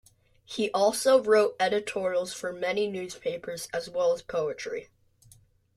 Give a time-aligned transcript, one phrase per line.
[0.45, 4.89] He also wrote editorials for many newspapers, as well as poetry.